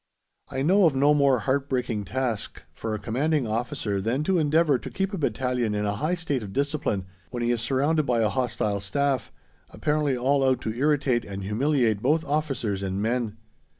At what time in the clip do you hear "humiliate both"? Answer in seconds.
11.43-12.25